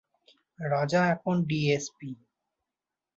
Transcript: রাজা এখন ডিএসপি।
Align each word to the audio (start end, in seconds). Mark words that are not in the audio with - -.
রাজা 0.59 1.01
এখন 1.11 1.35
ডিএসপি। 1.43 2.09